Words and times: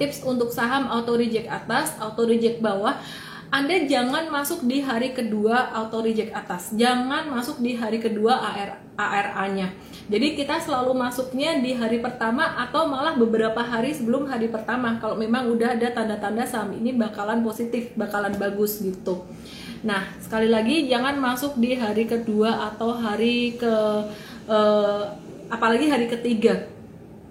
tips 0.00 0.24
untuk 0.24 0.48
saham 0.48 0.88
auto 0.88 1.20
reject 1.20 1.46
atas, 1.52 1.92
auto 2.00 2.24
reject 2.24 2.64
bawah. 2.64 2.96
Anda 3.50 3.82
jangan 3.82 4.30
masuk 4.30 4.62
di 4.64 4.80
hari 4.80 5.10
kedua 5.10 5.74
auto 5.74 6.00
reject 6.00 6.30
atas. 6.32 6.72
Jangan 6.72 7.28
masuk 7.28 7.58
di 7.58 7.74
hari 7.74 7.98
kedua 7.98 8.38
AR, 8.38 8.78
ARA-nya. 8.94 9.74
Jadi 10.06 10.38
kita 10.38 10.62
selalu 10.62 10.94
masuknya 10.94 11.58
di 11.58 11.74
hari 11.74 11.98
pertama 11.98 12.46
atau 12.58 12.86
malah 12.86 13.18
beberapa 13.18 13.58
hari 13.58 13.90
sebelum 13.90 14.30
hari 14.30 14.50
pertama 14.50 15.02
kalau 15.02 15.18
memang 15.18 15.50
udah 15.50 15.74
ada 15.74 15.90
tanda-tanda 15.90 16.46
saham 16.46 16.78
ini 16.78 16.94
bakalan 16.94 17.42
positif, 17.42 17.90
bakalan 17.98 18.34
bagus 18.38 18.82
gitu. 18.82 19.26
Nah, 19.82 20.06
sekali 20.22 20.46
lagi 20.46 20.86
jangan 20.86 21.18
masuk 21.18 21.58
di 21.58 21.74
hari 21.74 22.06
kedua 22.06 22.70
atau 22.70 22.94
hari 22.94 23.58
ke 23.58 23.74
uh, 24.46 25.02
apalagi 25.50 25.90
hari 25.90 26.06
ketiga 26.06 26.70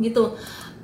gitu. 0.00 0.36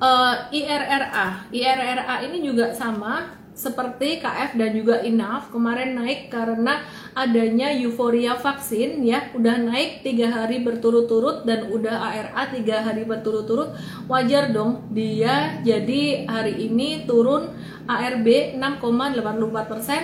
Uh, 0.03 0.51
IRRA, 0.51 1.47
IRRA 1.47 2.27
ini 2.27 2.43
juga 2.43 2.75
sama 2.75 3.39
seperti 3.53 4.17
KF 4.19 4.57
dan 4.57 4.73
juga 4.73 4.99
INAF 4.99 5.53
kemarin 5.53 5.93
naik 5.95 6.27
karena 6.33 6.81
adanya 7.15 7.69
euforia 7.71 8.35
vaksin 8.35 8.99
ya. 9.05 9.29
Udah 9.31 9.61
naik 9.61 10.01
tiga 10.03 10.27
hari 10.27 10.59
berturut-turut 10.59 11.47
dan 11.47 11.71
udah 11.71 11.95
ARA 12.03 12.51
tiga 12.51 12.83
hari 12.83 13.05
berturut-turut. 13.07 13.77
Wajar 14.09 14.51
dong 14.51 14.89
dia 14.91 15.61
jadi 15.63 16.27
hari 16.27 16.67
ini 16.67 17.07
turun 17.07 17.53
ARB 17.87 18.59
6,84 18.59 19.71
persen 19.71 20.01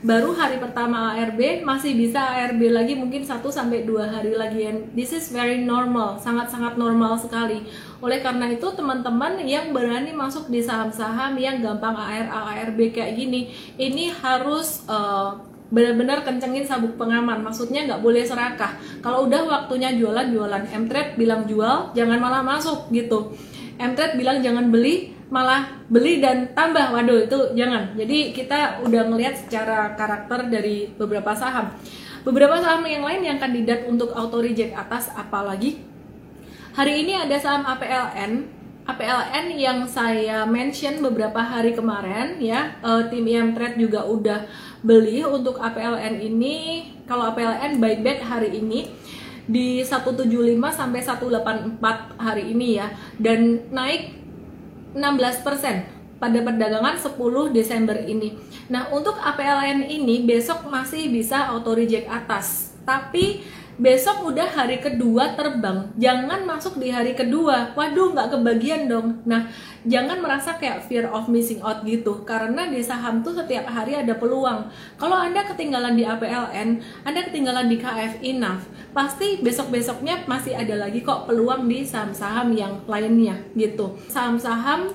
baru 0.00 0.32
hari 0.32 0.56
pertama 0.56 1.12
ARB 1.12 1.60
masih 1.60 1.92
bisa 1.92 2.24
ARB 2.24 2.72
lagi 2.72 2.96
mungkin 2.96 3.20
1 3.20 3.44
sampai 3.44 3.84
2 3.84 4.00
hari 4.08 4.32
lagi. 4.32 4.64
And 4.64 4.78
this 4.96 5.12
is 5.12 5.28
very 5.28 5.60
normal 5.60 6.16
sangat-sangat 6.16 6.80
normal 6.80 7.20
sekali. 7.20 7.68
Oleh 8.00 8.24
karena 8.24 8.48
itu 8.48 8.64
teman-teman 8.72 9.44
yang 9.44 9.76
berani 9.76 10.16
masuk 10.16 10.48
di 10.48 10.64
saham-saham 10.64 11.36
yang 11.36 11.60
gampang 11.60 11.92
AR 11.92 12.32
ARB 12.32 12.96
kayak 12.96 13.12
gini 13.12 13.52
ini 13.76 14.08
harus 14.08 14.88
uh, 14.88 15.36
benar-benar 15.68 16.24
kencengin 16.24 16.64
sabuk 16.64 16.96
pengaman. 16.96 17.44
Maksudnya 17.44 17.84
nggak 17.84 18.00
boleh 18.00 18.24
serakah. 18.24 18.80
Kalau 19.04 19.28
udah 19.28 19.44
waktunya 19.44 19.92
jualan 19.92 20.32
jualan. 20.32 20.62
M 20.72 20.88
Trade 20.88 21.20
bilang 21.20 21.44
jual 21.44 21.92
jangan 21.92 22.16
malah 22.16 22.40
masuk 22.40 22.88
gitu. 22.88 23.36
M 23.76 23.92
Trade 23.92 24.16
bilang 24.16 24.40
jangan 24.40 24.72
beli 24.72 25.19
malah 25.30 25.70
beli 25.86 26.18
dan 26.18 26.50
tambah. 26.52 26.92
Waduh 26.92 27.24
itu 27.24 27.38
jangan. 27.56 27.94
Jadi 27.94 28.34
kita 28.34 28.82
udah 28.84 29.08
ngelihat 29.08 29.34
secara 29.46 29.94
karakter 29.94 30.50
dari 30.50 30.90
beberapa 30.98 31.32
saham. 31.32 31.72
Beberapa 32.26 32.60
saham 32.60 32.84
yang 32.84 33.06
lain 33.06 33.22
yang 33.24 33.38
kandidat 33.40 33.88
untuk 33.88 34.12
auto 34.12 34.42
reject 34.42 34.76
atas 34.76 35.08
apalagi? 35.16 35.80
Hari 36.76 37.06
ini 37.06 37.16
ada 37.16 37.34
saham 37.40 37.64
APLN 37.64 38.60
APLN 38.90 39.46
yang 39.54 39.78
saya 39.86 40.42
mention 40.48 40.98
beberapa 40.98 41.38
hari 41.38 41.76
kemarin 41.78 42.42
ya. 42.42 42.74
Uh, 42.82 43.06
tim 43.06 43.22
IM 43.22 43.54
Trade 43.54 43.78
juga 43.78 44.02
udah 44.02 44.50
beli 44.82 45.22
untuk 45.22 45.62
APLN 45.62 46.18
ini. 46.18 46.88
Kalau 47.06 47.30
APLN 47.30 47.78
buyback 47.78 48.26
hari 48.26 48.58
ini 48.58 48.90
di 49.50 49.82
175 49.82 50.26
sampai 50.70 51.00
184 51.02 51.78
hari 52.18 52.50
ini 52.50 52.82
ya. 52.82 52.90
Dan 53.14 53.70
naik 53.70 54.19
16% 54.94 56.20
pada 56.20 56.38
perdagangan 56.44 57.00
10 57.00 57.16
Desember 57.56 57.96
ini. 58.04 58.36
Nah, 58.68 58.92
untuk 58.92 59.16
APLN 59.16 59.88
ini 59.88 60.22
besok 60.28 60.68
masih 60.68 61.08
bisa 61.08 61.48
auto 61.48 61.72
reject 61.72 62.06
atas. 62.06 62.76
Tapi 62.84 63.40
besok 63.76 64.32
udah 64.32 64.48
hari 64.48 64.82
kedua 64.82 65.38
terbang. 65.38 65.92
Jangan 66.00 66.42
masuk 66.48 66.80
di 66.80 66.90
hari 66.90 67.12
kedua. 67.14 67.76
Waduh 67.76 68.16
nggak 68.16 68.34
kebagian 68.34 68.90
dong. 68.90 69.22
Nah 69.28 69.46
jangan 69.86 70.18
merasa 70.18 70.56
kayak 70.58 70.88
fear 70.88 71.06
of 71.12 71.30
missing 71.30 71.62
out 71.62 71.84
gitu. 71.86 72.26
Karena 72.26 72.66
di 72.66 72.82
saham 72.82 73.20
tuh 73.20 73.36
setiap 73.36 73.68
hari 73.70 73.94
ada 73.94 74.16
peluang. 74.16 74.66
Kalau 74.96 75.16
anda 75.16 75.46
ketinggalan 75.46 75.94
di 75.94 76.02
APLN 76.02 76.82
anda 77.06 77.20
ketinggalan 77.28 77.70
di 77.70 77.76
KF 77.78 78.24
Enough 78.24 78.64
pasti 78.90 79.38
besok-besoknya 79.38 80.26
masih 80.26 80.58
ada 80.58 80.74
lagi 80.74 81.04
kok 81.04 81.30
peluang 81.30 81.70
di 81.70 81.86
saham-saham 81.86 82.50
yang 82.56 82.82
lainnya 82.90 83.38
gitu. 83.54 83.94
Saham-saham 84.10 84.90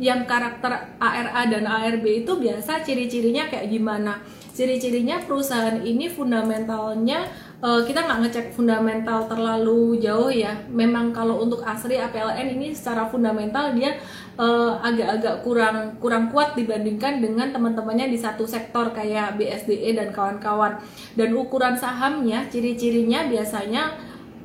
yang 0.00 0.24
karakter 0.24 0.96
ARA 0.96 1.44
dan 1.52 1.68
ARB 1.68 2.24
itu 2.24 2.32
biasa 2.40 2.80
ciri-cirinya 2.80 3.52
kayak 3.52 3.68
gimana? 3.68 4.24
Ciri-cirinya 4.50 5.20
perusahaan 5.22 5.76
ini 5.84 6.08
fundamentalnya 6.08 7.28
uh, 7.60 7.80
kita 7.84 8.04
nggak 8.04 8.20
ngecek 8.26 8.46
fundamental 8.56 9.28
terlalu 9.28 10.00
jauh 10.00 10.32
ya. 10.32 10.56
Memang 10.68 11.12
kalau 11.12 11.40
untuk 11.40 11.60
asri 11.64 12.00
APLN 12.00 12.56
ini 12.56 12.72
secara 12.72 13.06
fundamental 13.08 13.72
dia 13.76 13.96
eh, 14.40 14.72
agak-agak 14.80 15.34
uh, 15.36 15.42
kurang 15.44 15.76
kurang 16.00 16.24
kuat 16.32 16.56
dibandingkan 16.56 17.20
dengan 17.20 17.52
teman-temannya 17.52 18.08
di 18.08 18.16
satu 18.16 18.48
sektor 18.48 18.88
kayak 18.96 19.36
BSDE 19.36 19.92
dan 19.92 20.08
kawan-kawan. 20.10 20.80
Dan 21.12 21.36
ukuran 21.36 21.76
sahamnya, 21.76 22.48
ciri-cirinya 22.48 23.28
biasanya 23.28 23.92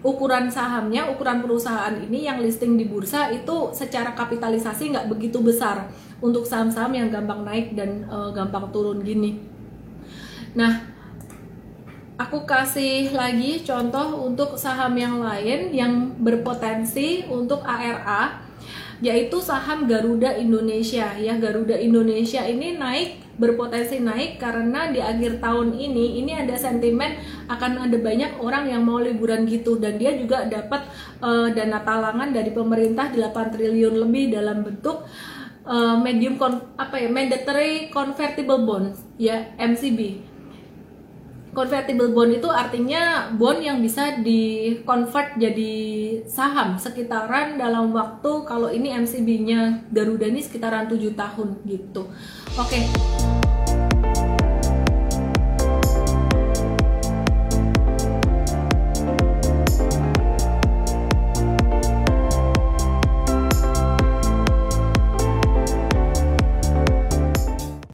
ukuran 0.06 0.52
sahamnya, 0.52 1.08
ukuran 1.10 1.42
perusahaan 1.42 1.96
ini 1.98 2.28
yang 2.28 2.44
listing 2.44 2.78
di 2.78 2.86
bursa 2.86 3.32
itu 3.32 3.72
secara 3.72 4.14
kapitalisasi 4.14 4.94
nggak 4.94 5.08
begitu 5.10 5.42
besar 5.42 5.90
untuk 6.20 6.46
saham-saham 6.46 6.94
yang 6.94 7.08
gampang 7.10 7.42
naik 7.48 7.74
dan 7.74 8.06
uh, 8.12 8.30
gampang 8.36 8.70
turun 8.70 9.02
gini. 9.02 9.40
Nah, 10.56 10.95
aku 12.16 12.48
kasih 12.48 13.12
lagi 13.12 13.60
contoh 13.68 14.24
untuk 14.24 14.56
saham 14.56 14.96
yang 14.96 15.20
lain 15.20 15.76
yang 15.76 16.16
berpotensi 16.20 17.28
untuk 17.28 17.60
ARA 17.68 18.40
yaitu 19.04 19.44
saham 19.44 19.92
Garuda 19.92 20.40
Indonesia. 20.40 21.12
Ya 21.20 21.36
Garuda 21.36 21.76
Indonesia 21.76 22.40
ini 22.48 22.80
naik 22.80 23.28
berpotensi 23.36 24.00
naik 24.00 24.40
karena 24.40 24.88
di 24.88 25.04
akhir 25.04 25.44
tahun 25.44 25.76
ini 25.76 26.24
ini 26.24 26.32
ada 26.32 26.56
sentimen 26.56 27.20
akan 27.52 27.92
ada 27.92 27.98
banyak 28.00 28.40
orang 28.40 28.72
yang 28.72 28.88
mau 28.88 29.04
liburan 29.04 29.44
gitu. 29.44 29.76
Dan 29.76 30.00
dia 30.00 30.16
juga 30.16 30.48
dapat 30.48 30.88
uh, 31.20 31.52
dana 31.52 31.84
talangan 31.84 32.32
dari 32.32 32.56
pemerintah 32.56 33.12
8 33.12 33.52
triliun 33.52 34.00
lebih 34.00 34.32
dalam 34.32 34.64
bentuk 34.64 35.04
uh, 35.68 36.00
medium 36.00 36.40
apa 36.80 36.96
ya 36.96 37.12
mandatory 37.12 37.92
convertible 37.92 38.64
bonds 38.64 39.04
ya 39.20 39.52
MCB 39.60 40.35
convertible 41.56 42.12
bond 42.12 42.36
itu 42.36 42.52
artinya 42.52 43.32
bond 43.32 43.64
yang 43.64 43.80
bisa 43.80 44.20
di 44.20 44.76
convert 44.84 45.40
jadi 45.40 45.74
saham 46.28 46.76
sekitaran 46.76 47.56
dalam 47.56 47.96
waktu 47.96 48.44
kalau 48.44 48.68
ini 48.68 48.92
MCB-nya 48.92 49.88
Garuda 49.90 50.28
ini 50.28 50.44
sekitaran 50.44 50.92
7 50.92 51.16
tahun 51.16 51.50
gitu. 51.64 52.12
Oke. 52.60 52.84
Okay. 52.84 53.25